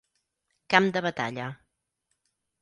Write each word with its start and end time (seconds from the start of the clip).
Camp 0.73 0.87
de 0.95 1.03
batalla. 1.07 1.51